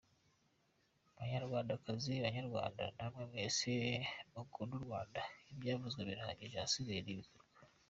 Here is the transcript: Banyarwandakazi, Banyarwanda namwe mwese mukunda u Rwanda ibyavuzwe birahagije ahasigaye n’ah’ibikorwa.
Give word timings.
Banyarwandakazi, 1.17 2.13
Banyarwanda 2.25 2.83
namwe 2.97 3.23
mwese 3.31 3.71
mukunda 4.33 4.73
u 4.79 4.83
Rwanda 4.85 5.21
ibyavuzwe 5.51 6.01
birahagije 6.09 6.55
ahasigaye 6.57 7.01
n’ah’ibikorwa. 7.03 7.59